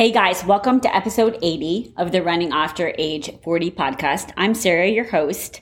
Hey 0.00 0.12
guys, 0.12 0.42
welcome 0.46 0.80
to 0.80 0.96
episode 0.96 1.38
80 1.42 1.92
of 1.98 2.10
the 2.10 2.22
Running 2.22 2.52
After 2.52 2.94
Age 2.96 3.28
40 3.44 3.70
podcast. 3.72 4.32
I'm 4.34 4.54
Sarah, 4.54 4.88
your 4.88 5.04
host. 5.04 5.60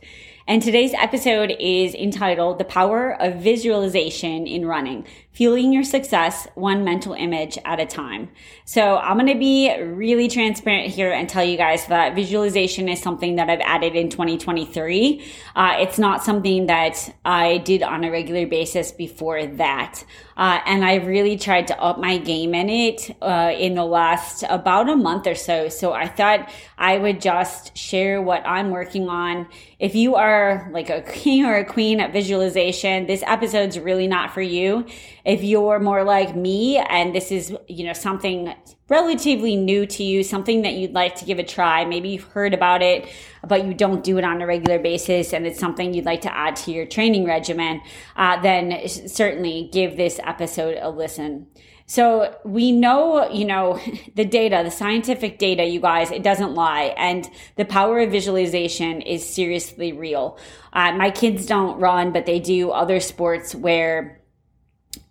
And 0.48 0.62
today's 0.62 0.94
episode 0.94 1.54
is 1.60 1.94
entitled 1.94 2.58
The 2.58 2.64
Power 2.64 3.20
of 3.20 3.34
Visualization 3.34 4.46
in 4.46 4.64
Running 4.64 5.06
fueling 5.38 5.72
your 5.72 5.84
success 5.84 6.48
one 6.56 6.82
mental 6.82 7.12
image 7.12 7.56
at 7.64 7.78
a 7.78 7.86
time. 7.86 8.28
So 8.64 8.96
I'm 8.96 9.18
going 9.18 9.32
to 9.32 9.38
be 9.38 9.72
really 9.80 10.26
transparent 10.26 10.92
here 10.92 11.12
and 11.12 11.28
tell 11.28 11.44
you 11.44 11.56
guys 11.56 11.86
that 11.86 12.16
visualization 12.16 12.88
is 12.88 13.00
something 13.00 13.36
that 13.36 13.48
I've 13.48 13.60
added 13.60 13.94
in 13.94 14.10
2023. 14.10 15.24
Uh, 15.54 15.76
it's 15.78 15.96
not 15.96 16.24
something 16.24 16.66
that 16.66 17.14
I 17.24 17.58
did 17.58 17.84
on 17.84 18.02
a 18.02 18.10
regular 18.10 18.48
basis 18.48 18.90
before 18.90 19.46
that. 19.46 20.02
Uh, 20.36 20.58
and 20.66 20.84
I 20.84 20.96
really 20.96 21.36
tried 21.36 21.68
to 21.68 21.80
up 21.80 22.00
my 22.00 22.18
game 22.18 22.52
in 22.52 22.68
it 22.68 23.16
uh, 23.22 23.52
in 23.56 23.76
the 23.76 23.84
last 23.84 24.42
about 24.48 24.88
a 24.88 24.96
month 24.96 25.28
or 25.28 25.36
so. 25.36 25.68
So 25.68 25.92
I 25.92 26.08
thought 26.08 26.50
I 26.76 26.98
would 26.98 27.20
just 27.20 27.76
share 27.76 28.20
what 28.20 28.44
I'm 28.44 28.70
working 28.70 29.08
on. 29.08 29.46
If 29.78 29.94
you 29.94 30.16
are 30.16 30.37
like 30.72 30.90
a 30.90 31.02
king 31.02 31.44
or 31.44 31.56
a 31.56 31.64
queen 31.64 32.00
at 32.00 32.12
visualization, 32.12 33.06
this 33.06 33.22
episode's 33.26 33.78
really 33.78 34.06
not 34.06 34.32
for 34.32 34.42
you 34.42 34.86
if 35.24 35.42
you're 35.42 35.78
more 35.78 36.04
like 36.04 36.34
me 36.34 36.78
and 36.78 37.14
this 37.14 37.30
is, 37.30 37.54
you 37.68 37.84
know, 37.84 37.92
something 37.92 38.54
relatively 38.88 39.56
new 39.56 39.84
to 39.84 40.02
you, 40.02 40.22
something 40.22 40.62
that 40.62 40.72
you'd 40.72 40.94
like 40.94 41.14
to 41.16 41.24
give 41.26 41.38
a 41.38 41.44
try, 41.44 41.84
maybe 41.84 42.08
you've 42.08 42.24
heard 42.24 42.54
about 42.54 42.80
it, 42.80 43.06
but 43.46 43.66
you 43.66 43.74
don't 43.74 44.02
do 44.02 44.16
it 44.16 44.24
on 44.24 44.40
a 44.40 44.46
regular 44.46 44.78
basis 44.78 45.34
and 45.34 45.46
it's 45.46 45.60
something 45.60 45.92
you'd 45.92 46.06
like 46.06 46.22
to 46.22 46.34
add 46.34 46.56
to 46.56 46.72
your 46.72 46.86
training 46.86 47.26
regimen, 47.26 47.80
uh, 48.16 48.40
then 48.40 48.88
certainly 48.88 49.68
give 49.70 49.96
this 49.98 50.18
episode 50.24 50.78
a 50.80 50.88
listen. 50.88 51.46
So 51.88 52.36
we 52.44 52.70
know, 52.70 53.30
you 53.30 53.46
know, 53.46 53.80
the 54.14 54.24
data, 54.24 54.60
the 54.62 54.70
scientific 54.70 55.38
data, 55.38 55.64
you 55.64 55.80
guys, 55.80 56.10
it 56.10 56.22
doesn't 56.22 56.54
lie. 56.54 56.94
And 56.96 57.28
the 57.56 57.64
power 57.64 57.98
of 58.00 58.12
visualization 58.12 59.00
is 59.00 59.28
seriously 59.28 59.92
real. 59.92 60.38
Uh, 60.72 60.92
my 60.92 61.10
kids 61.10 61.46
don't 61.46 61.80
run, 61.80 62.12
but 62.12 62.26
they 62.26 62.38
do 62.38 62.70
other 62.70 63.00
sports 63.00 63.54
where 63.54 64.20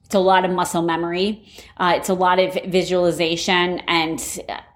it's 0.06 0.16
a 0.16 0.20
lot 0.20 0.46
of 0.46 0.52
muscle 0.52 0.84
memory. 0.84 1.44
Uh, 1.78 1.96
it's 1.98 2.10
a 2.10 2.14
lot 2.14 2.40
of 2.40 2.54
visualization. 2.66 3.80
And 3.88 4.22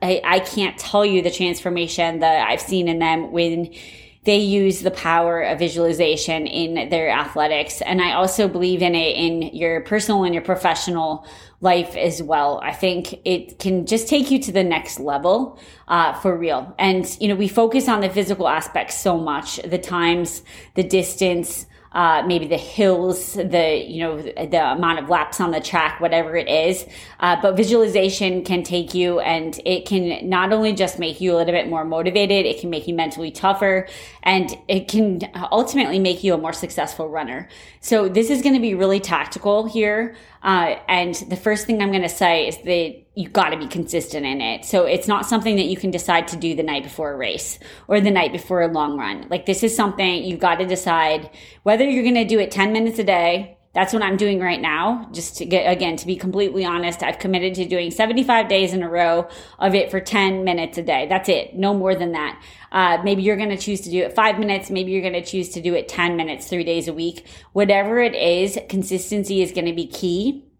I, 0.01 0.21
I 0.25 0.39
can't 0.39 0.77
tell 0.79 1.05
you 1.05 1.21
the 1.21 1.31
transformation 1.31 2.19
that 2.19 2.49
I've 2.49 2.61
seen 2.61 2.87
in 2.87 2.97
them 2.97 3.31
when 3.31 3.73
they 4.23 4.37
use 4.37 4.81
the 4.81 4.91
power 4.91 5.41
of 5.41 5.57
visualization 5.57 6.45
in 6.45 6.89
their 6.89 7.09
athletics. 7.09 7.81
And 7.81 8.01
I 8.01 8.13
also 8.13 8.47
believe 8.47 8.83
in 8.83 8.93
it 8.93 9.15
in 9.15 9.41
your 9.55 9.81
personal 9.81 10.23
and 10.23 10.33
your 10.33 10.43
professional 10.43 11.25
life 11.59 11.95
as 11.95 12.21
well. 12.21 12.59
I 12.63 12.73
think 12.73 13.19
it 13.25 13.57
can 13.57 13.85
just 13.85 14.07
take 14.07 14.29
you 14.29 14.39
to 14.39 14.51
the 14.51 14.63
next 14.63 14.99
level, 14.99 15.59
uh, 15.87 16.13
for 16.13 16.37
real. 16.37 16.75
And, 16.77 17.05
you 17.19 17.27
know, 17.27 17.35
we 17.35 17.47
focus 17.47 17.87
on 17.87 18.01
the 18.01 18.09
physical 18.09 18.47
aspects 18.47 18.99
so 18.99 19.17
much, 19.17 19.57
the 19.57 19.79
times, 19.79 20.43
the 20.75 20.83
distance, 20.83 21.65
uh, 21.93 22.23
maybe 22.25 22.47
the 22.47 22.57
hills, 22.57 23.33
the, 23.33 23.83
you 23.85 23.99
know, 23.99 24.21
the 24.21 24.71
amount 24.71 24.99
of 24.99 25.09
laps 25.09 25.41
on 25.41 25.51
the 25.51 25.59
track, 25.59 25.99
whatever 25.99 26.37
it 26.37 26.47
is. 26.47 26.85
Uh, 27.19 27.35
but 27.41 27.57
visualization 27.57 28.43
can 28.45 28.63
take 28.63 28.93
you 28.93 29.19
and 29.19 29.59
it 29.65 29.85
can 29.85 30.29
not 30.29 30.53
only 30.53 30.71
just 30.71 30.99
make 30.99 31.19
you 31.19 31.33
a 31.33 31.35
little 31.35 31.53
bit 31.53 31.69
more 31.69 31.83
motivated, 31.83 32.45
it 32.45 32.61
can 32.61 32.69
make 32.69 32.87
you 32.87 32.93
mentally 32.93 33.29
tougher 33.29 33.87
and 34.23 34.57
it 34.69 34.87
can 34.87 35.19
ultimately 35.51 35.99
make 35.99 36.23
you 36.23 36.33
a 36.33 36.37
more 36.37 36.53
successful 36.53 37.09
runner. 37.09 37.49
So 37.81 38.07
this 38.07 38.29
is 38.29 38.41
going 38.41 38.55
to 38.55 38.61
be 38.61 38.73
really 38.73 39.01
tactical 39.01 39.65
here. 39.65 40.15
Uh, 40.43 40.75
and 40.87 41.13
the 41.15 41.35
first 41.35 41.65
thing 41.67 41.81
I'm 41.81 41.91
going 41.91 42.01
to 42.03 42.09
say 42.09 42.47
is 42.47 42.57
that 42.59 43.01
you 43.15 43.27
got 43.27 43.49
to 43.49 43.57
be 43.57 43.67
consistent 43.67 44.25
in 44.25 44.39
it. 44.39 44.63
So 44.63 44.85
it's 44.85 45.07
not 45.07 45.25
something 45.25 45.57
that 45.57 45.65
you 45.65 45.75
can 45.75 45.91
decide 45.91 46.29
to 46.29 46.37
do 46.37 46.55
the 46.55 46.63
night 46.63 46.83
before 46.83 47.11
a 47.11 47.17
race 47.17 47.59
or 47.87 47.99
the 47.99 48.11
night 48.11 48.31
before 48.31 48.61
a 48.61 48.71
long 48.71 48.97
run. 48.97 49.27
Like 49.29 49.45
this 49.45 49.63
is 49.63 49.75
something 49.75 50.23
you've 50.23 50.39
got 50.39 50.55
to 50.55 50.65
decide 50.65 51.29
whether 51.63 51.83
you're 51.83 52.03
going 52.03 52.15
to 52.15 52.25
do 52.25 52.39
it 52.39 52.51
10 52.51 52.71
minutes 52.71 52.99
a 52.99 53.03
day. 53.03 53.57
That's 53.73 53.93
what 53.93 54.03
I'm 54.03 54.17
doing 54.17 54.39
right 54.41 54.59
now. 54.59 55.09
Just 55.13 55.37
to 55.37 55.45
get, 55.45 55.63
again, 55.71 55.95
to 55.95 56.05
be 56.05 56.17
completely 56.17 56.65
honest, 56.65 57.03
I've 57.03 57.19
committed 57.19 57.53
to 57.55 57.65
doing 57.65 57.89
75 57.89 58.49
days 58.49 58.73
in 58.73 58.83
a 58.83 58.89
row 58.89 59.29
of 59.59 59.75
it 59.75 59.89
for 59.89 60.01
10 60.01 60.43
minutes 60.43 60.77
a 60.77 60.83
day. 60.83 61.07
That's 61.07 61.29
it. 61.29 61.55
No 61.55 61.73
more 61.73 61.95
than 61.95 62.11
that. 62.11 62.41
Uh, 62.73 62.97
maybe 63.03 63.23
you're 63.23 63.37
going 63.37 63.49
to 63.49 63.57
choose 63.57 63.79
to 63.81 63.89
do 63.89 64.03
it 64.03 64.13
five 64.13 64.39
minutes. 64.39 64.69
Maybe 64.69 64.91
you're 64.91 65.01
going 65.01 65.21
to 65.21 65.23
choose 65.23 65.49
to 65.49 65.61
do 65.61 65.73
it 65.73 65.87
10 65.87 66.17
minutes, 66.17 66.49
three 66.49 66.65
days 66.65 66.89
a 66.89 66.93
week. 66.93 67.25
Whatever 67.53 67.99
it 67.99 68.13
is, 68.13 68.59
consistency 68.67 69.41
is 69.41 69.53
going 69.53 69.67
to 69.67 69.73
be 69.73 69.87
key. 69.87 70.50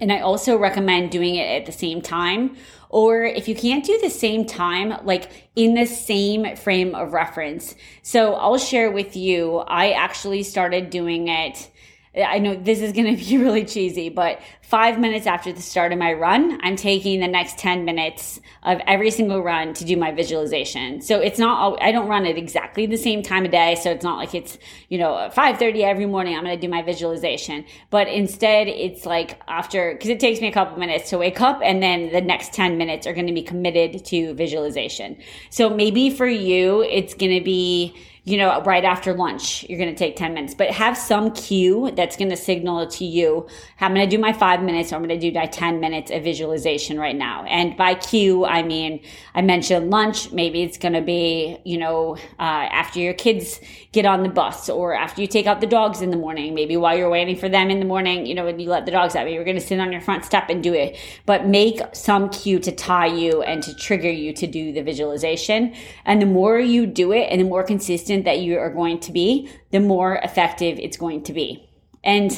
And 0.00 0.12
I 0.12 0.20
also 0.20 0.56
recommend 0.56 1.10
doing 1.10 1.34
it 1.34 1.48
at 1.48 1.66
the 1.66 1.72
same 1.72 2.00
time. 2.00 2.56
Or 2.88 3.24
if 3.24 3.48
you 3.48 3.54
can't 3.54 3.84
do 3.84 3.98
the 4.00 4.10
same 4.10 4.44
time, 4.44 5.04
like 5.04 5.50
in 5.56 5.74
the 5.74 5.86
same 5.86 6.56
frame 6.56 6.94
of 6.94 7.12
reference. 7.12 7.74
So 8.02 8.34
I'll 8.34 8.58
share 8.58 8.90
with 8.90 9.16
you, 9.16 9.58
I 9.58 9.92
actually 9.92 10.42
started 10.42 10.90
doing 10.90 11.28
it 11.28 11.70
I 12.14 12.40
know 12.40 12.54
this 12.54 12.80
is 12.80 12.92
going 12.92 13.16
to 13.16 13.24
be 13.24 13.38
really 13.38 13.64
cheesy, 13.64 14.08
but 14.08 14.40
five 14.60 14.98
minutes 14.98 15.26
after 15.26 15.52
the 15.52 15.62
start 15.62 15.92
of 15.92 15.98
my 15.98 16.12
run, 16.12 16.60
I'm 16.62 16.76
taking 16.76 17.20
the 17.20 17.28
next 17.28 17.58
10 17.58 17.84
minutes 17.84 18.40
of 18.62 18.80
every 18.86 19.10
single 19.10 19.42
run 19.42 19.72
to 19.74 19.84
do 19.84 19.96
my 19.96 20.12
visualization. 20.12 21.00
So 21.00 21.20
it's 21.20 21.38
not, 21.38 21.80
I 21.82 21.90
don't 21.90 22.08
run 22.08 22.26
at 22.26 22.36
exactly 22.36 22.86
the 22.86 22.96
same 22.96 23.22
time 23.22 23.44
of 23.44 23.50
day. 23.50 23.76
So 23.76 23.90
it's 23.90 24.04
not 24.04 24.18
like 24.18 24.34
it's, 24.34 24.58
you 24.88 24.98
know, 24.98 25.30
5.30 25.34 25.82
every 25.82 26.06
morning, 26.06 26.36
I'm 26.36 26.44
going 26.44 26.56
to 26.56 26.60
do 26.60 26.70
my 26.70 26.82
visualization. 26.82 27.64
But 27.90 28.08
instead, 28.08 28.68
it's 28.68 29.06
like 29.06 29.40
after, 29.48 29.92
because 29.92 30.10
it 30.10 30.20
takes 30.20 30.40
me 30.40 30.48
a 30.48 30.52
couple 30.52 30.78
minutes 30.78 31.10
to 31.10 31.18
wake 31.18 31.40
up 31.40 31.60
and 31.62 31.82
then 31.82 32.12
the 32.12 32.20
next 32.20 32.52
10 32.52 32.76
minutes 32.76 33.06
are 33.06 33.14
going 33.14 33.26
to 33.26 33.32
be 33.32 33.42
committed 33.42 34.04
to 34.06 34.34
visualization. 34.34 35.16
So 35.50 35.70
maybe 35.70 36.10
for 36.10 36.26
you, 36.26 36.82
it's 36.82 37.14
going 37.14 37.38
to 37.38 37.44
be, 37.44 37.94
you 38.24 38.36
know, 38.36 38.62
right 38.62 38.84
after 38.84 39.12
lunch, 39.12 39.64
you're 39.68 39.78
going 39.78 39.90
to 39.90 39.98
take 39.98 40.14
10 40.14 40.32
minutes, 40.34 40.54
but 40.54 40.70
have 40.70 40.96
some 40.96 41.32
cue 41.32 41.90
that's 41.96 42.16
going 42.16 42.30
to 42.30 42.36
signal 42.36 42.86
to 42.86 43.04
you, 43.04 43.48
I'm 43.80 43.94
going 43.94 44.08
to 44.08 44.16
do 44.16 44.20
my 44.20 44.32
five 44.32 44.62
minutes 44.62 44.92
or 44.92 44.96
I'm 44.96 45.02
going 45.02 45.18
to 45.20 45.30
do 45.30 45.36
my 45.36 45.46
10 45.46 45.80
minutes 45.80 46.12
of 46.12 46.22
visualization 46.22 47.00
right 47.00 47.16
now. 47.16 47.42
And 47.44 47.76
by 47.76 47.94
cue, 47.94 48.44
I 48.44 48.62
mean, 48.62 49.02
I 49.34 49.42
mentioned 49.42 49.90
lunch. 49.90 50.30
Maybe 50.30 50.62
it's 50.62 50.78
going 50.78 50.92
to 50.92 51.00
be, 51.00 51.58
you 51.64 51.78
know, 51.78 52.16
uh, 52.38 52.42
after 52.70 53.00
your 53.00 53.12
kids 53.12 53.58
get 53.90 54.06
on 54.06 54.22
the 54.22 54.28
bus 54.28 54.68
or 54.68 54.94
after 54.94 55.20
you 55.20 55.26
take 55.26 55.46
out 55.46 55.60
the 55.60 55.66
dogs 55.66 56.00
in 56.00 56.10
the 56.10 56.16
morning, 56.16 56.54
maybe 56.54 56.76
while 56.76 56.96
you're 56.96 57.10
waiting 57.10 57.34
for 57.34 57.48
them 57.48 57.70
in 57.70 57.80
the 57.80 57.84
morning, 57.84 58.24
you 58.24 58.36
know, 58.36 58.44
when 58.44 58.60
you 58.60 58.70
let 58.70 58.86
the 58.86 58.92
dogs 58.92 59.16
out, 59.16 59.24
maybe 59.24 59.34
you're 59.34 59.44
going 59.44 59.58
to 59.58 59.66
sit 59.66 59.80
on 59.80 59.90
your 59.90 60.00
front 60.00 60.24
step 60.24 60.48
and 60.48 60.62
do 60.62 60.72
it, 60.72 60.96
but 61.26 61.48
make 61.48 61.80
some 61.92 62.30
cue 62.30 62.60
to 62.60 62.70
tie 62.70 63.06
you 63.06 63.42
and 63.42 63.64
to 63.64 63.74
trigger 63.74 64.10
you 64.10 64.32
to 64.32 64.46
do 64.46 64.72
the 64.72 64.82
visualization. 64.82 65.74
And 66.04 66.22
the 66.22 66.26
more 66.26 66.60
you 66.60 66.86
do 66.86 67.10
it 67.10 67.24
and 67.28 67.40
the 67.40 67.44
more 67.44 67.64
consistent 67.64 68.11
consistent 68.12 68.24
that 68.24 68.40
you 68.44 68.58
are 68.58 68.70
going 68.70 69.00
to 69.00 69.12
be, 69.12 69.48
the 69.70 69.80
more 69.80 70.16
effective 70.22 70.78
it's 70.78 70.96
going 70.96 71.22
to 71.24 71.32
be. 71.32 71.68
And 72.04 72.30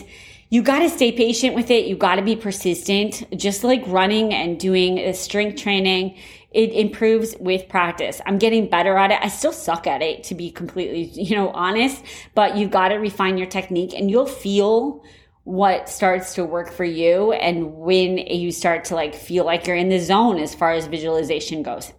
you 0.51 0.63
got 0.63 0.81
to 0.81 0.89
stay 0.89 1.11
patient 1.11 1.55
with 1.55 1.71
it. 1.71 1.87
You 1.87 1.97
got 1.97 2.17
to 2.17 2.23
be 2.23 2.37
persistent, 2.37 3.25
just 3.37 3.65
like 3.65 3.83
running 3.87 4.33
and 4.33 4.61
doing 4.61 5.13
strength 5.15 5.61
training. 5.61 6.17
It 6.53 6.71
improves 6.73 7.35
with 7.41 7.69
practice. 7.69 8.21
I'm 8.27 8.39
getting 8.39 8.69
better 8.69 8.97
at 8.97 9.11
it. 9.11 9.19
I 9.21 9.29
still 9.29 9.53
suck 9.53 9.87
at 9.87 10.03
it 10.03 10.23
to 10.25 10.35
be 10.37 10.53
completely, 10.53 11.11
you 11.21 11.35
know, 11.35 11.49
honest, 11.51 12.05
but 12.35 12.57
you've 12.57 12.71
got 12.71 12.89
to 12.91 12.97
refine 12.97 13.39
your 13.39 13.49
technique 13.49 13.93
and 13.95 14.11
you'll 14.11 14.27
feel 14.27 15.03
what 15.43 15.89
starts 15.89 16.35
to 16.35 16.45
work 16.45 16.73
for 16.73 16.85
you 16.85 17.33
and 17.33 17.75
when 17.75 18.17
you 18.19 18.51
start 18.51 18.85
to 18.85 18.95
like 18.95 19.15
feel 19.15 19.45
like 19.45 19.67
you're 19.67 19.77
in 19.77 19.89
the 19.89 19.99
zone 19.99 20.39
as 20.39 20.55
far 20.55 20.73
as 20.73 20.87
visualization 20.87 21.63
goes. 21.63 21.93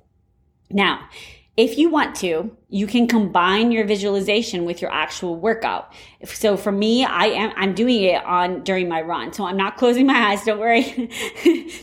Now, 0.72 1.08
If 1.58 1.78
you 1.78 1.90
want 1.90 2.16
to, 2.18 2.52
you 2.68 2.86
can 2.86 3.08
combine 3.08 3.72
your 3.72 3.86
visualization 3.86 4.66
with 4.66 4.82
your 4.82 4.92
actual 4.92 5.38
workout. 5.38 5.94
So 6.26 6.58
for 6.58 6.74
me, 6.74 7.06
I 7.06 7.28
am, 7.28 7.54
I'm 7.56 7.74
doing 7.74 8.04
it 8.04 8.22
on 8.26 8.64
during 8.64 8.90
my 8.90 9.02
run. 9.02 9.32
So 9.32 9.46
I'm 9.46 9.56
not 9.56 9.78
closing 9.78 10.06
my 10.06 10.32
eyes. 10.32 10.44
Don't 10.44 10.60
worry. 10.60 10.82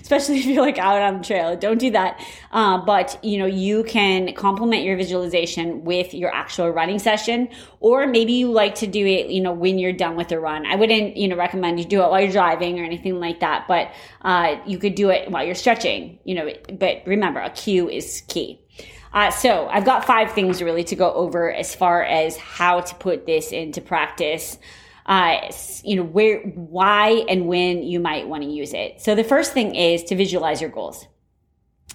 Especially 0.03 0.41
if 0.41 0.45
you're 0.45 0.61
like 0.61 0.77
out 0.77 1.01
on 1.01 1.19
the 1.19 1.25
trail. 1.25 1.57
Don't 1.57 1.79
do 1.79 1.91
that. 1.93 2.23
Uh, 2.51 2.85
but 2.85 3.19
you 3.25 3.39
know, 3.39 3.47
you 3.47 3.83
can 3.85 4.35
complement 4.35 4.85
your 4.85 4.99
visualization 4.99 5.85
with 5.85 6.13
your 6.13 6.35
actual 6.35 6.69
running 6.69 6.99
session, 6.99 7.49
or 7.81 8.07
maybe 8.07 8.35
you 8.35 8.53
like 8.53 8.75
to 8.75 8.87
do 8.87 9.07
it, 9.07 9.31
you 9.31 9.41
know, 9.41 9.55
when 9.55 9.79
you're 9.79 9.95
done 9.95 10.17
with 10.17 10.29
the 10.29 10.39
run. 10.39 10.67
I 10.67 10.77
wouldn't, 10.77 11.17
you 11.17 11.29
know, 11.29 11.37
recommend 11.37 11.79
you 11.79 11.87
do 11.87 12.03
it 12.03 12.11
while 12.11 12.21
you're 12.21 12.31
driving 12.33 12.79
or 12.79 12.85
anything 12.85 13.19
like 13.21 13.41
that, 13.41 13.65
but, 13.69 13.91
uh, 14.21 14.57
you 14.67 14.77
could 14.77 14.95
do 14.95 15.09
it 15.09 15.31
while 15.31 15.45
you're 15.45 15.55
stretching, 15.55 16.19
you 16.25 16.35
know, 16.35 16.53
but 16.75 17.03
remember 17.07 17.41
a 17.41 17.49
cue 17.49 17.89
is 17.89 18.23
key. 18.29 18.62
Uh, 19.13 19.31
so 19.31 19.69
I've 19.69 19.85
got 19.85 20.05
five 20.05 20.33
things 20.33 20.63
really 20.63 20.85
to 20.85 20.97
go 20.97 21.13
over 21.13 21.53
as 21.53 21.75
far 21.75 22.03
as 22.03 22.37
how 22.37 22.81
to 22.81 22.95
put 22.95 23.27
this 23.27 23.53
into 23.53 23.81
practice. 23.81 24.59
Uh, 25.05 25.51
you 25.83 25.97
know, 25.97 26.05
where, 26.05 26.41
why 26.41 27.25
and 27.29 27.47
when 27.47 27.83
you 27.83 28.01
might 28.01 28.29
want 28.29 28.43
to 28.43 28.49
use 28.49 28.73
it. 28.73 29.01
So 29.01 29.15
the 29.15 29.25
first 29.25 29.53
thing 29.53 29.75
is 29.75 30.05
to 30.05 30.17
visualize 30.17 30.61
your 30.61 30.71
goals. 30.71 31.07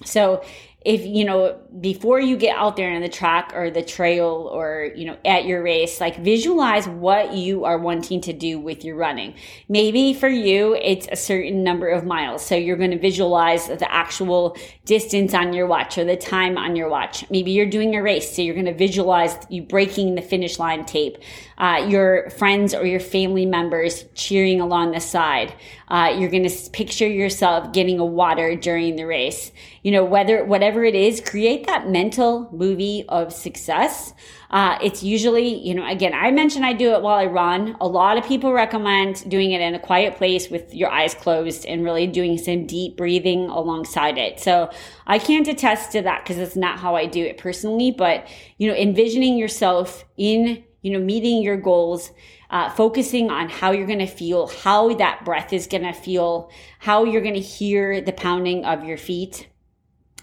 So 0.04 0.44
if 0.88 1.06
you 1.06 1.26
know 1.26 1.60
before 1.82 2.18
you 2.18 2.38
get 2.38 2.56
out 2.56 2.78
there 2.78 2.90
in 2.94 3.02
the 3.02 3.10
track 3.10 3.52
or 3.54 3.70
the 3.70 3.84
trail 3.84 4.50
or 4.54 4.90
you 4.96 5.06
know 5.06 5.18
at 5.26 5.44
your 5.44 5.62
race 5.62 6.00
like 6.00 6.16
visualize 6.24 6.88
what 6.88 7.34
you 7.34 7.66
are 7.66 7.78
wanting 7.78 8.22
to 8.22 8.32
do 8.32 8.58
with 8.58 8.86
your 8.86 8.96
running. 8.96 9.36
Maybe 9.68 10.14
for 10.14 10.30
you 10.30 10.76
it's 10.76 11.06
a 11.12 11.18
certain 11.18 11.62
number 11.62 11.90
of 11.90 12.06
miles. 12.06 12.46
So 12.46 12.56
you're 12.56 12.78
going 12.78 12.92
to 12.92 13.00
visualize 13.00 13.68
the 13.68 13.94
actual 13.94 14.56
distance 14.86 15.34
on 15.34 15.52
your 15.52 15.68
watch 15.68 15.98
or 15.98 16.06
the 16.06 16.16
time 16.16 16.58
on 16.58 16.78
your 16.78 16.88
watch. 16.88 17.30
Maybe 17.30 17.52
you're 17.52 17.66
doing 17.70 17.94
a 17.94 18.02
race 18.02 18.34
so 18.34 18.42
you're 18.42 18.56
going 18.56 18.66
to 18.66 18.74
visualize 18.74 19.36
you 19.50 19.64
breaking 19.64 20.16
the 20.16 20.22
finish 20.22 20.58
line 20.58 20.86
tape. 20.86 21.18
Uh, 21.58 21.86
your 21.90 22.30
friends 22.30 22.74
or 22.74 22.86
your 22.86 23.02
family 23.02 23.46
members 23.46 24.06
cheering 24.14 24.62
along 24.62 24.92
the 24.92 25.02
side 25.02 25.54
uh, 25.88 26.16
you're 26.18 26.30
going 26.30 26.48
to 26.48 26.70
picture 26.72 27.08
yourself 27.08 27.72
getting 27.72 28.00
a 28.00 28.06
water 28.06 28.56
during 28.56 28.96
the 28.96 29.06
race 29.06 29.52
you 29.88 29.94
know 29.94 30.04
whether 30.04 30.44
whatever 30.44 30.84
it 30.84 30.96
is, 30.96 31.22
create 31.22 31.66
that 31.66 31.88
mental 31.88 32.50
movie 32.52 33.06
of 33.08 33.32
success. 33.32 34.14
Uh, 34.52 34.78
it's 34.84 35.02
usually, 35.02 35.66
you 35.66 35.74
know, 35.74 35.88
again, 35.88 36.14
I 36.14 36.30
mentioned 36.30 36.66
I 36.66 36.74
do 36.74 36.92
it 36.92 37.02
while 37.02 37.18
I 37.18 37.26
run. 37.26 37.78
A 37.80 37.88
lot 37.88 38.18
of 38.18 38.26
people 38.26 38.52
recommend 38.52 39.30
doing 39.30 39.52
it 39.52 39.62
in 39.62 39.76
a 39.76 39.80
quiet 39.80 40.18
place 40.18 40.50
with 40.50 40.74
your 40.74 40.90
eyes 40.90 41.14
closed 41.14 41.66
and 41.66 41.86
really 41.86 42.06
doing 42.06 42.38
some 42.38 42.66
deep 42.66 42.98
breathing 42.98 43.48
alongside 43.48 44.18
it. 44.18 44.42
So 44.42 44.70
I 45.06 45.20
can't 45.20 45.48
attest 45.48 45.94
to 45.94 46.02
that 46.02 46.26
because 46.26 46.38
it's 46.38 46.58
not 46.58 46.80
how 46.80 46.98
I 46.98 47.06
do 47.06 47.24
it 47.24 47.38
personally, 47.38 47.92
but, 47.92 48.28
you 48.58 48.68
know, 48.68 48.76
envisioning 48.76 49.38
yourself 49.38 50.04
in, 50.18 50.66
you 50.82 50.92
know, 50.92 51.00
meeting 51.00 51.42
your 51.42 51.58
goals, 51.58 52.12
uh, 52.50 52.70
focusing 52.70 53.30
on 53.30 53.50
how 53.50 53.72
you're 53.72 53.88
going 53.88 54.00
to 54.00 54.08
feel, 54.08 54.48
how 54.48 54.94
that 54.96 55.26
breath 55.26 55.54
is 55.54 55.68
going 55.68 55.84
to 55.84 55.94
feel, 55.94 56.50
how 56.80 57.04
you're 57.04 57.22
going 57.22 57.34
to 57.34 57.40
hear 57.40 58.02
the 58.02 58.14
pounding 58.14 58.66
of 58.66 58.84
your 58.84 58.98
feet 58.98 59.48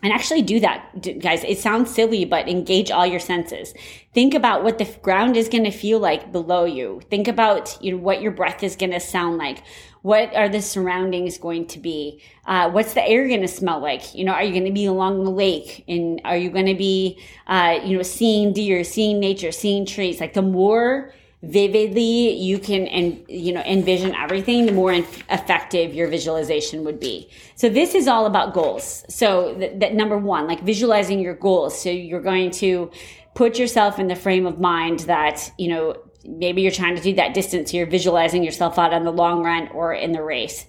and 0.05 0.13
actually 0.13 0.43
do 0.43 0.61
that, 0.61 1.19
guys. 1.21 1.43
It 1.45 1.59
sounds 1.59 1.93
silly, 1.93 2.27
but 2.27 2.47
engage 2.47 2.91
all 2.91 3.07
your 3.07 3.19
senses. 3.19 3.73
Think 4.13 4.35
about 4.35 4.63
what 4.63 4.77
the 4.77 4.85
ground 5.01 5.35
is 5.35 5.49
going 5.49 5.65
to 5.65 5.71
feel 5.71 5.99
like 5.99 6.31
below 6.31 6.67
you. 6.67 7.01
Think 7.09 7.27
about 7.27 7.79
you 7.83 7.93
know 7.93 7.99
what 7.99 8.21
your 8.21 8.31
breath 8.31 8.63
is 8.63 8.77
going 8.77 8.93
to 8.93 9.01
sound 9.01 9.39
like. 9.39 9.63
What 10.03 10.37
are 10.37 10.51
the 10.51 10.61
surroundings 10.61 11.39
going 11.39 11.67
to 11.69 11.79
be? 11.79 12.23
Uh, 12.45 12.71
what's 12.71 12.93
the 12.93 13.03
air 13.03 13.27
going 13.27 13.41
to 13.41 13.49
smell 13.49 13.81
like? 13.81 14.15
You 14.15 14.27
know, 14.27 14.33
are 14.33 14.45
you 14.45 14.53
going 14.53 14.67
to 14.67 14.73
be 14.73 14.85
along 14.85 15.25
the 15.25 15.31
lake? 15.31 15.83
And 15.89 16.21
are 16.27 16.37
you 16.37 16.51
going 16.51 16.67
to 16.67 16.75
be, 16.75 17.19
uh, 17.47 17.81
you 17.83 17.97
know, 17.97 18.03
seeing 18.03 18.53
deer, 18.53 18.85
seeing 18.85 19.19
nature, 19.19 19.53
seeing 19.53 19.87
trees? 19.87 20.21
Like 20.21 20.35
the 20.35 20.43
more 20.43 21.15
vividly 21.51 22.33
you 22.37 22.59
can 22.59 22.87
and 22.87 23.25
you 23.29 23.53
know 23.53 23.63
envision 23.63 24.15
everything 24.15 24.67
the 24.67 24.73
more 24.73 24.93
effective 24.93 25.95
your 25.95 26.09
visualization 26.09 26.85
would 26.85 27.01
be. 27.01 27.29
So 27.57 27.69
this 27.69 27.95
is 27.95 28.09
all 28.09 28.27
about 28.27 28.55
goals. 28.55 29.05
So 29.09 29.55
that, 29.59 29.81
that 29.81 29.95
number 29.95 30.19
one 30.19 30.47
like 30.47 30.63
visualizing 30.63 31.21
your 31.21 31.35
goals. 31.35 31.81
So 31.81 31.91
you're 31.91 32.23
going 32.23 32.51
to 32.53 32.91
put 33.35 33.59
yourself 33.59 33.99
in 33.99 34.09
the 34.09 34.17
frame 34.17 34.47
of 34.47 34.59
mind 34.59 35.01
that 35.01 35.53
you 35.59 35.69
know 35.69 35.97
maybe 36.25 36.63
you're 36.63 36.73
trying 36.73 36.97
to 36.97 37.03
do 37.03 37.15
that 37.15 37.35
distance. 37.35 37.75
You're 37.75 37.87
visualizing 37.87 38.43
yourself 38.43 38.79
out 38.79 38.95
on 38.95 39.05
the 39.05 39.13
long 39.13 39.43
run 39.43 39.69
or 39.69 39.93
in 39.93 40.13
the 40.13 40.23
race. 40.23 40.67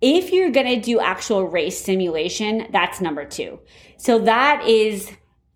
If 0.00 0.32
you're 0.32 0.50
going 0.50 0.66
to 0.66 0.80
do 0.80 1.00
actual 1.00 1.44
race 1.44 1.78
simulation 1.78 2.68
that's 2.70 3.00
number 3.00 3.24
two. 3.24 3.58
So 3.96 4.20
that 4.20 4.66
is 4.66 5.10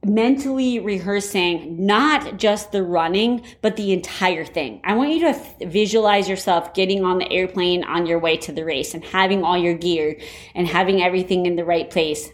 mentally 0.04 0.80
rehearsing 0.80 1.86
not 1.86 2.36
just 2.36 2.72
the 2.72 2.82
running, 2.82 3.42
but 3.60 3.76
the 3.76 3.92
entire 3.92 4.44
thing. 4.44 4.80
I 4.84 4.94
want 4.94 5.12
you 5.12 5.20
to 5.20 5.66
visualize 5.66 6.28
yourself 6.28 6.74
getting 6.74 7.04
on 7.04 7.18
the 7.18 7.30
airplane 7.30 7.84
on 7.84 8.06
your 8.06 8.18
way 8.18 8.36
to 8.38 8.52
the 8.52 8.64
race 8.64 8.94
and 8.94 9.04
having 9.04 9.44
all 9.44 9.56
your 9.56 9.74
gear 9.74 10.18
and 10.54 10.66
having 10.66 11.02
everything 11.02 11.46
in 11.46 11.56
the 11.56 11.64
right 11.64 11.88
place 11.88 12.30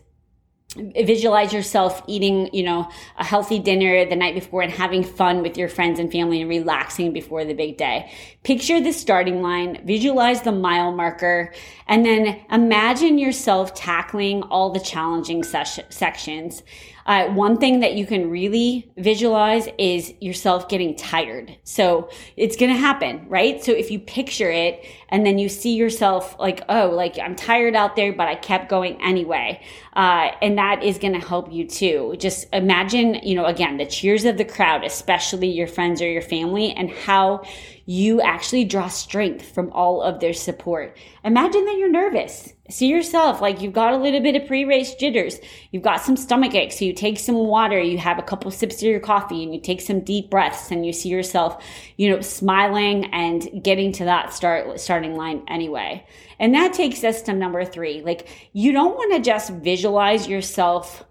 visualize 0.77 1.53
yourself 1.53 2.03
eating, 2.07 2.51
you 2.53 2.63
know, 2.63 2.89
a 3.17 3.25
healthy 3.25 3.59
dinner 3.59 4.05
the 4.05 4.15
night 4.15 4.35
before 4.35 4.61
and 4.61 4.71
having 4.71 5.03
fun 5.03 5.43
with 5.43 5.57
your 5.57 5.69
friends 5.69 5.99
and 5.99 6.13
family 6.13 6.43
and 6.43 6.51
relaxing 6.51 7.13
before 7.13 7.45
the 7.45 7.55
big 7.55 7.79
day. 7.79 8.11
Picture 8.43 8.81
the 8.81 8.93
starting 8.93 9.41
line, 9.41 9.83
visualize 9.87 10.43
the 10.43 10.53
mile 10.53 10.93
marker, 10.93 11.53
and 11.87 12.05
then 12.05 12.41
imagine 12.51 13.19
yourself 13.19 13.75
tackling 13.75 14.43
all 14.43 14.71
the 14.71 14.81
challenging 14.81 15.43
ses- 15.43 15.81
sections. 15.89 16.63
Uh, 17.09 17.27
one 17.29 17.57
thing 17.57 17.81
that 17.81 17.95
you 17.95 18.05
can 18.05 18.29
really 18.29 18.87
visualize 18.99 19.67
is 19.79 20.13
yourself 20.21 20.69
getting 20.69 20.95
tired. 20.95 21.57
So 21.65 22.11
it's 22.37 22.55
going 22.55 22.71
to 22.71 22.79
happen, 22.79 23.25
right? 23.31 23.65
So 23.65 23.73
if 23.73 23.91
you 23.91 23.99
picture 23.99 24.51
it 24.51 24.85
and 25.09 25.25
then 25.25 25.39
you 25.39 25.49
see 25.49 25.75
yourself 25.75 26.37
like, 26.39 26.63
oh, 26.69 26.91
like 26.91 27.19
I'm 27.19 27.35
tired 27.35 27.75
out 27.75 27.97
there, 27.97 28.13
but 28.13 28.29
I 28.29 28.35
kept 28.35 28.69
going 28.69 29.01
anyway. 29.03 29.63
Uh, 29.95 30.33
and 30.43 30.59
that 30.59 30.85
is 30.85 30.99
going 30.99 31.19
to 31.19 31.27
help 31.27 31.51
you 31.51 31.67
too. 31.67 32.15
Just 32.19 32.47
imagine, 32.53 33.15
you 33.15 33.35
know, 33.35 33.47
again, 33.47 33.79
the 33.79 33.87
cheers 33.87 34.27
of 34.27 34.37
the 34.37 34.45
crowd, 34.45 34.85
especially 34.85 35.49
your 35.49 35.67
friends 35.67 36.03
or 36.03 36.11
your 36.11 36.21
family 36.21 36.73
and 36.73 36.91
how 36.91 37.43
you 37.91 38.21
actually 38.21 38.67
draw 38.67 38.87
strength 38.87 39.55
from 39.55 39.73
all 39.73 40.03
of 40.03 40.21
their 40.21 40.35
support. 40.35 40.95
Imagine 41.25 41.65
that 41.65 41.79
you're 41.79 41.91
nervous. 41.91 42.53
See 42.69 42.89
yourself 42.89 43.41
like 43.41 43.63
you've 43.63 43.73
got 43.73 43.95
a 43.95 43.97
little 43.97 44.21
bit 44.21 44.37
of 44.37 44.47
pre-race 44.47 44.95
jitters. 44.97 45.41
You've 45.71 45.85
got 45.85 46.03
some 46.03 46.15
stomach 46.15 46.55
ache. 46.55 46.71
So 46.71 46.85
you 46.85 46.93
take 46.93 47.19
some 47.19 47.37
water, 47.37 47.81
you 47.81 47.97
have 47.97 48.19
a 48.19 48.23
couple 48.23 48.51
sips 48.51 48.77
of 48.77 48.83
your 48.83 49.01
coffee 49.01 49.43
and 49.43 49.55
you 49.55 49.61
take 49.63 49.81
some 49.81 50.01
deep 50.01 50.29
breaths 50.29 50.71
and 50.71 50.85
you 50.85 50.93
see 50.93 51.09
yourself, 51.09 51.65
you 51.97 52.11
know, 52.11 52.21
smiling 52.21 53.07
and 53.07 53.65
getting 53.65 53.91
to 53.93 54.05
that 54.05 54.35
start, 54.35 54.79
starting 54.79 55.17
line 55.17 55.43
anyway. 55.49 56.07
And 56.39 56.53
that 56.53 56.75
takes 56.75 57.03
us 57.05 57.23
to 57.23 57.33
number 57.33 57.65
three. 57.65 58.03
Like 58.03 58.29
you 58.53 58.73
don't 58.73 58.97
want 58.97 59.15
to 59.15 59.21
just 59.21 59.51
visualize 59.51 60.29
yourself 60.29 61.07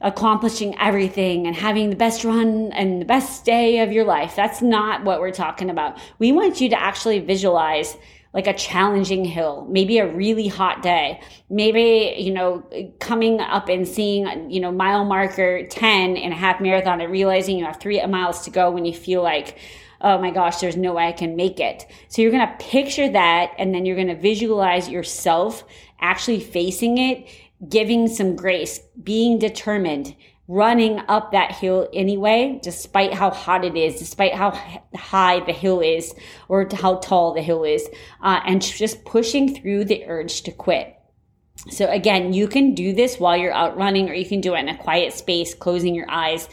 accomplishing 0.00 0.78
everything 0.78 1.46
and 1.46 1.56
having 1.56 1.90
the 1.90 1.96
best 1.96 2.24
run 2.24 2.70
and 2.72 3.00
the 3.00 3.06
best 3.06 3.44
day 3.44 3.80
of 3.80 3.92
your 3.92 4.04
life. 4.04 4.36
That's 4.36 4.60
not 4.60 5.04
what 5.04 5.20
we're 5.20 5.30
talking 5.30 5.70
about. 5.70 5.98
We 6.18 6.32
want 6.32 6.60
you 6.60 6.68
to 6.68 6.80
actually 6.80 7.18
visualize 7.20 7.96
like 8.34 8.46
a 8.46 8.52
challenging 8.52 9.24
hill, 9.24 9.66
maybe 9.70 9.98
a 9.98 10.06
really 10.06 10.46
hot 10.46 10.82
day, 10.82 11.18
maybe, 11.48 12.14
you 12.18 12.30
know, 12.30 12.62
coming 13.00 13.40
up 13.40 13.70
and 13.70 13.88
seeing, 13.88 14.50
you 14.50 14.60
know, 14.60 14.70
mile 14.70 15.06
marker 15.06 15.66
10 15.66 16.16
in 16.18 16.32
a 16.32 16.34
half 16.34 16.60
marathon 16.60 17.00
and 17.00 17.10
realizing 17.10 17.58
you 17.58 17.64
have 17.64 17.80
three 17.80 18.04
miles 18.04 18.42
to 18.42 18.50
go 18.50 18.70
when 18.70 18.84
you 18.84 18.92
feel 18.92 19.22
like, 19.22 19.56
oh 20.02 20.18
my 20.18 20.30
gosh, 20.30 20.60
there's 20.60 20.76
no 20.76 20.92
way 20.92 21.08
I 21.08 21.12
can 21.12 21.34
make 21.34 21.58
it. 21.58 21.86
So 22.08 22.20
you're 22.20 22.30
going 22.30 22.46
to 22.46 22.64
picture 22.64 23.08
that 23.08 23.52
and 23.58 23.74
then 23.74 23.86
you're 23.86 23.96
going 23.96 24.08
to 24.08 24.14
visualize 24.14 24.86
yourself 24.86 25.64
actually 25.98 26.40
facing 26.40 26.98
it 26.98 27.26
giving 27.68 28.08
some 28.08 28.36
grace, 28.36 28.80
being 29.02 29.38
determined, 29.38 30.14
running 30.48 31.00
up 31.08 31.32
that 31.32 31.52
hill 31.52 31.88
anyway, 31.92 32.60
despite 32.62 33.12
how 33.12 33.30
hot 33.30 33.64
it 33.64 33.76
is, 33.76 33.98
despite 33.98 34.34
how 34.34 34.50
high 34.94 35.40
the 35.40 35.52
hill 35.52 35.80
is 35.80 36.14
or 36.48 36.68
how 36.72 36.96
tall 36.96 37.34
the 37.34 37.42
hill 37.42 37.64
is, 37.64 37.88
uh, 38.22 38.40
and 38.46 38.62
just 38.62 39.04
pushing 39.04 39.54
through 39.54 39.84
the 39.84 40.04
urge 40.06 40.42
to 40.42 40.52
quit. 40.52 40.92
So 41.70 41.90
again, 41.90 42.32
you 42.32 42.46
can 42.48 42.74
do 42.74 42.92
this 42.92 43.18
while 43.18 43.36
you're 43.36 43.52
out 43.52 43.76
running 43.76 44.08
or 44.08 44.14
you 44.14 44.26
can 44.26 44.40
do 44.40 44.54
it 44.54 44.60
in 44.60 44.68
a 44.68 44.76
quiet 44.76 45.12
space, 45.12 45.54
closing 45.54 45.94
your 45.94 46.08
eyes 46.08 46.48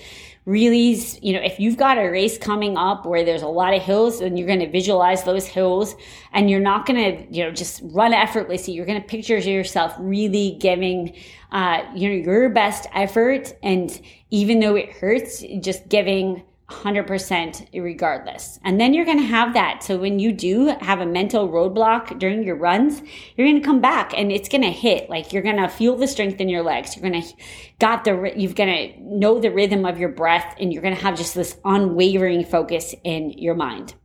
really, 0.45 1.01
you 1.21 1.33
know, 1.33 1.39
if 1.41 1.59
you've 1.59 1.77
got 1.77 1.97
a 1.97 2.09
race 2.09 2.37
coming 2.37 2.77
up 2.77 3.05
where 3.05 3.23
there's 3.23 3.41
a 3.41 3.47
lot 3.47 3.73
of 3.73 3.81
hills, 3.81 4.19
then 4.19 4.35
you're 4.35 4.47
going 4.47 4.59
to 4.59 4.69
visualize 4.69 5.23
those 5.23 5.45
hills 5.45 5.95
and 6.33 6.49
you're 6.49 6.59
not 6.59 6.85
going 6.85 6.99
to, 7.01 7.35
you 7.35 7.43
know, 7.43 7.51
just 7.51 7.81
run 7.85 8.13
effortlessly. 8.13 8.73
You're 8.73 8.85
going 8.85 9.01
to 9.01 9.07
picture 9.07 9.37
yourself 9.37 9.93
really 9.99 10.57
giving, 10.59 11.15
uh, 11.51 11.83
you 11.95 12.09
know, 12.09 12.15
your 12.15 12.49
best 12.49 12.87
effort. 12.93 13.53
And 13.63 13.99
even 14.31 14.59
though 14.59 14.75
it 14.75 14.91
hurts, 14.91 15.43
just 15.61 15.87
giving 15.87 16.43
100% 16.69 17.67
regardless. 17.73 18.59
And 18.63 18.79
then 18.79 18.93
you're 18.93 19.05
going 19.05 19.19
to 19.19 19.25
have 19.25 19.53
that. 19.53 19.83
So 19.83 19.97
when 19.97 20.19
you 20.19 20.31
do 20.31 20.67
have 20.81 21.01
a 21.01 21.05
mental 21.05 21.49
roadblock 21.49 22.19
during 22.19 22.43
your 22.43 22.55
runs, 22.55 23.01
you're 23.35 23.47
going 23.47 23.59
to 23.59 23.65
come 23.65 23.81
back 23.81 24.13
and 24.17 24.31
it's 24.31 24.49
going 24.49 24.63
to 24.63 24.71
hit. 24.71 25.09
Like 25.09 25.33
you're 25.33 25.43
going 25.43 25.57
to 25.57 25.67
feel 25.67 25.95
the 25.95 26.07
strength 26.07 26.39
in 26.39 26.49
your 26.49 26.63
legs. 26.63 26.95
You're 26.95 27.09
going 27.09 27.21
to 27.21 27.33
got 27.79 28.05
the, 28.05 28.33
you're 28.35 28.53
going 28.53 28.93
to 28.93 29.01
know 29.01 29.39
the 29.39 29.51
rhythm 29.51 29.85
of 29.85 29.99
your 29.99 30.09
breath 30.09 30.55
and 30.59 30.71
you're 30.71 30.81
going 30.81 30.95
to 30.95 31.01
have 31.01 31.17
just 31.17 31.35
this 31.35 31.57
unwavering 31.65 32.45
focus 32.45 32.95
in 33.03 33.31
your 33.31 33.55
mind. 33.55 33.95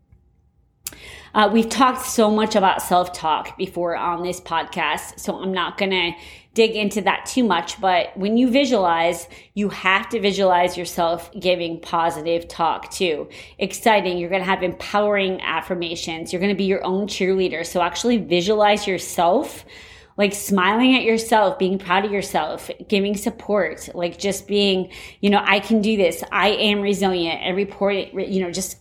Uh, 1.39 1.49
we've 1.49 1.69
talked 1.69 2.05
so 2.05 2.33
much 2.33 2.57
about 2.57 2.83
self 2.83 3.13
talk 3.13 3.57
before 3.57 3.97
on 3.97 4.25
this 4.25 4.41
podcast, 4.41 5.21
so 5.21 5.41
I'm 5.41 5.53
not 5.53 5.79
going 5.79 5.93
to 5.93 6.11
dig 6.55 6.75
into 6.75 7.01
that 7.03 7.27
too 7.27 7.45
much. 7.45 7.81
But 7.81 8.09
when 8.17 8.37
you 8.37 8.51
visualize, 8.51 9.29
you 9.55 9.69
have 9.69 10.09
to 10.09 10.21
visualize 10.21 10.77
yourself 10.77 11.31
giving 11.39 11.79
positive 11.79 12.49
talk 12.49 12.91
too. 12.91 13.29
Exciting. 13.61 14.19
You're 14.19 14.31
going 14.31 14.43
to 14.43 14.49
have 14.49 14.65
empowering 14.65 15.41
affirmations. 15.41 16.33
You're 16.33 16.41
going 16.41 16.53
to 16.53 16.59
be 16.59 16.65
your 16.65 16.85
own 16.85 17.07
cheerleader. 17.07 17.65
So 17.65 17.83
actually 17.83 18.17
visualize 18.17 18.89
yourself 18.89 19.65
like 20.17 20.35
smiling 20.35 20.97
at 20.97 21.05
yourself, 21.05 21.57
being 21.61 21.79
proud 21.79 22.05
of 22.05 22.11
yourself, 22.11 22.69
giving 22.89 23.17
support, 23.17 23.89
like 23.95 24.19
just 24.19 24.49
being, 24.49 24.91
you 25.21 25.31
know, 25.31 25.41
I 25.45 25.61
can 25.61 25.83
do 25.83 25.97
this. 25.97 26.25
I 26.33 26.49
am 26.49 26.81
resilient 26.81 27.41
and 27.43 27.57
report 27.57 27.95
you 27.95 28.43
know, 28.43 28.51
just 28.51 28.79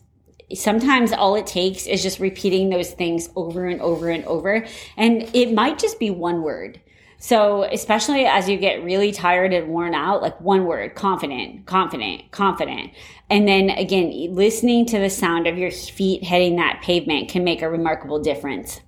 sometimes 0.55 1.11
all 1.11 1.35
it 1.35 1.47
takes 1.47 1.87
is 1.87 2.01
just 2.01 2.19
repeating 2.19 2.69
those 2.69 2.91
things 2.91 3.29
over 3.35 3.65
and 3.67 3.81
over 3.81 4.09
and 4.09 4.23
over. 4.25 4.65
And 4.95 5.29
it 5.33 5.53
might 5.53 5.79
just 5.79 5.99
be 5.99 6.09
one 6.09 6.41
word. 6.41 6.79
So, 7.19 7.63
especially 7.63 8.25
as 8.25 8.47
you 8.47 8.57
get 8.57 8.83
really 8.83 9.11
tired 9.11 9.51
and 9.51 9.69
worn 9.69 9.95
out, 9.95 10.21
like 10.21 10.39
one 10.39 10.65
word, 10.65 10.93
confident, 10.93 11.65
confident, 11.65 12.29
confident. 12.29 12.91
And 13.29 13.47
then 13.47 13.71
again, 13.71 14.35
listening 14.35 14.85
to 14.87 14.99
the 14.99 15.09
sound 15.09 15.47
of 15.47 15.57
your 15.57 15.71
feet 15.71 16.23
hitting 16.23 16.57
that 16.57 16.81
pavement 16.83 17.29
can 17.29 17.43
make 17.43 17.63
a 17.63 17.69
remarkable 17.69 18.19
difference. 18.19 18.81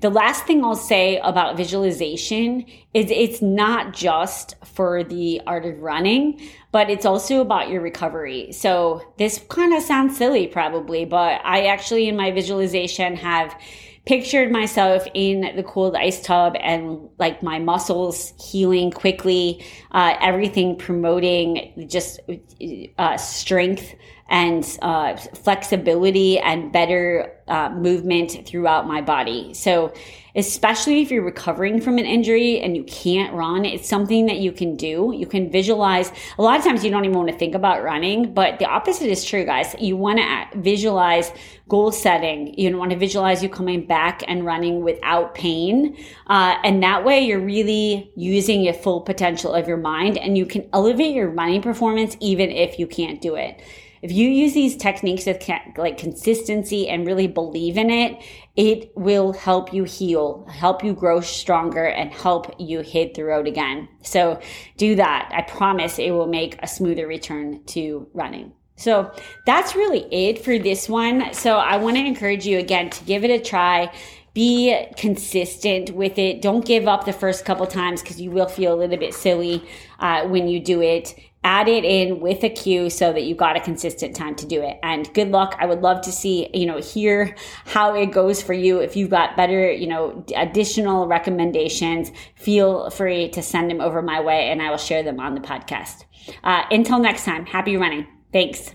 The 0.00 0.10
last 0.10 0.44
thing 0.44 0.64
I'll 0.64 0.74
say 0.74 1.18
about 1.18 1.56
visualization 1.56 2.66
is 2.92 3.10
it's 3.10 3.40
not 3.40 3.94
just 3.94 4.56
for 4.64 5.04
the 5.04 5.40
art 5.46 5.64
of 5.64 5.80
running, 5.80 6.40
but 6.72 6.90
it's 6.90 7.06
also 7.06 7.40
about 7.40 7.68
your 7.68 7.80
recovery. 7.80 8.52
So 8.52 9.14
this 9.18 9.42
kind 9.48 9.72
of 9.74 9.82
sounds 9.82 10.16
silly 10.16 10.46
probably, 10.46 11.04
but 11.04 11.40
I 11.44 11.66
actually 11.66 12.08
in 12.08 12.16
my 12.16 12.30
visualization 12.32 13.16
have 13.16 13.56
pictured 14.06 14.52
myself 14.52 15.06
in 15.14 15.56
the 15.56 15.62
cold 15.62 15.96
ice 15.96 16.20
tub 16.20 16.54
and 16.60 17.08
like 17.18 17.42
my 17.42 17.58
muscles 17.58 18.34
healing 18.38 18.90
quickly, 18.90 19.64
uh, 19.92 20.14
everything 20.20 20.76
promoting 20.76 21.86
just 21.88 22.20
uh, 22.98 23.16
strength 23.16 23.94
and 24.28 24.78
uh, 24.80 25.16
flexibility 25.16 26.38
and 26.38 26.72
better 26.72 27.30
uh, 27.46 27.68
movement 27.70 28.46
throughout 28.46 28.86
my 28.86 29.02
body. 29.02 29.52
So, 29.52 29.92
especially 30.36 31.02
if 31.02 31.10
you're 31.10 31.22
recovering 31.22 31.80
from 31.80 31.98
an 31.98 32.06
injury 32.06 32.58
and 32.58 32.74
you 32.74 32.82
can't 32.84 33.32
run, 33.34 33.64
it's 33.64 33.88
something 33.88 34.26
that 34.26 34.38
you 34.38 34.50
can 34.50 34.76
do. 34.76 35.12
You 35.14 35.26
can 35.26 35.50
visualize. 35.50 36.10
A 36.38 36.42
lot 36.42 36.58
of 36.58 36.64
times 36.64 36.82
you 36.84 36.90
don't 36.90 37.04
even 37.04 37.16
want 37.16 37.28
to 37.28 37.36
think 37.36 37.54
about 37.54 37.84
running, 37.84 38.32
but 38.34 38.58
the 38.58 38.64
opposite 38.64 39.08
is 39.08 39.24
true, 39.24 39.44
guys. 39.44 39.76
You 39.78 39.96
want 39.96 40.18
to 40.18 40.58
visualize 40.58 41.30
goal 41.68 41.92
setting. 41.92 42.58
You 42.58 42.76
want 42.76 42.90
to 42.90 42.96
visualize 42.96 43.42
you 43.42 43.48
coming 43.48 43.86
back 43.86 44.22
and 44.26 44.44
running 44.44 44.82
without 44.82 45.34
pain. 45.34 45.96
Uh, 46.26 46.56
and 46.64 46.82
that 46.82 47.04
way 47.04 47.20
you're 47.20 47.40
really 47.40 48.10
using 48.16 48.62
your 48.62 48.74
full 48.74 49.02
potential 49.02 49.54
of 49.54 49.68
your 49.68 49.76
mind 49.76 50.18
and 50.18 50.36
you 50.36 50.46
can 50.46 50.68
elevate 50.72 51.14
your 51.14 51.30
running 51.30 51.62
performance 51.62 52.16
even 52.20 52.50
if 52.50 52.78
you 52.78 52.86
can't 52.86 53.20
do 53.20 53.34
it 53.36 53.60
if 54.04 54.12
you 54.12 54.28
use 54.28 54.52
these 54.52 54.76
techniques 54.76 55.24
with 55.24 55.42
like 55.78 55.96
consistency 55.96 56.90
and 56.90 57.06
really 57.06 57.26
believe 57.26 57.78
in 57.78 57.88
it, 57.88 58.22
it 58.54 58.92
will 58.94 59.32
help 59.32 59.72
you 59.72 59.84
heal, 59.84 60.46
help 60.52 60.84
you 60.84 60.92
grow 60.92 61.22
stronger 61.22 61.86
and 61.86 62.12
help 62.12 62.54
you 62.58 62.80
hit 62.80 63.14
the 63.14 63.24
road 63.24 63.48
again. 63.48 63.88
So 64.02 64.38
do 64.76 64.94
that. 64.96 65.30
I 65.32 65.40
promise 65.50 65.98
it 65.98 66.10
will 66.10 66.26
make 66.26 66.58
a 66.62 66.66
smoother 66.66 67.06
return 67.06 67.64
to 67.68 68.06
running. 68.12 68.52
So 68.76 69.10
that's 69.46 69.74
really 69.74 70.06
it 70.12 70.44
for 70.44 70.58
this 70.58 70.86
one. 70.86 71.32
So 71.32 71.56
I 71.56 71.78
want 71.78 71.96
to 71.96 72.04
encourage 72.04 72.44
you 72.44 72.58
again 72.58 72.90
to 72.90 73.04
give 73.04 73.24
it 73.24 73.30
a 73.30 73.42
try 73.42 73.90
be 74.34 74.76
consistent 74.96 75.92
with 75.92 76.18
it. 76.18 76.42
Don't 76.42 76.66
give 76.66 76.88
up 76.88 77.04
the 77.04 77.12
first 77.12 77.44
couple 77.44 77.66
times 77.68 78.02
because 78.02 78.20
you 78.20 78.32
will 78.32 78.48
feel 78.48 78.74
a 78.74 78.76
little 78.76 78.96
bit 78.96 79.14
silly 79.14 79.62
uh, 80.00 80.26
when 80.26 80.48
you 80.48 80.58
do 80.58 80.82
it 80.82 81.14
add 81.44 81.68
it 81.68 81.84
in 81.84 82.20
with 82.20 82.42
a 82.42 82.48
cue 82.48 82.90
so 82.90 83.12
that 83.12 83.22
you've 83.22 83.38
got 83.38 83.56
a 83.56 83.60
consistent 83.60 84.16
time 84.16 84.34
to 84.36 84.46
do 84.46 84.60
it. 84.62 84.78
And 84.82 85.12
good 85.14 85.30
luck. 85.30 85.54
I 85.60 85.66
would 85.66 85.82
love 85.82 86.00
to 86.02 86.12
see, 86.12 86.48
you 86.52 86.66
know, 86.66 86.78
hear 86.78 87.36
how 87.66 87.94
it 87.94 88.06
goes 88.06 88.42
for 88.42 88.54
you. 88.54 88.80
If 88.80 88.96
you've 88.96 89.10
got 89.10 89.36
better, 89.36 89.70
you 89.70 89.86
know, 89.86 90.24
additional 90.34 91.06
recommendations, 91.06 92.10
feel 92.34 92.90
free 92.90 93.28
to 93.30 93.42
send 93.42 93.70
them 93.70 93.80
over 93.80 94.02
my 94.02 94.20
way 94.20 94.50
and 94.50 94.62
I 94.62 94.70
will 94.70 94.78
share 94.78 95.02
them 95.02 95.20
on 95.20 95.34
the 95.34 95.40
podcast. 95.40 96.04
Uh, 96.42 96.62
until 96.70 96.98
next 96.98 97.24
time, 97.24 97.46
happy 97.46 97.76
running. 97.76 98.06
Thanks. 98.32 98.74